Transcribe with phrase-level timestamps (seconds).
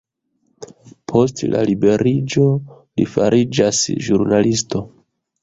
[1.11, 4.85] Post la liberiĝo li fariĝas ĵurnalisto.